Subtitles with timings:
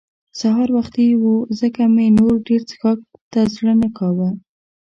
[0.39, 2.99] سهار وختي وو ځکه مې نو ډېر څښاک
[3.31, 4.29] ته زړه نه کاوه.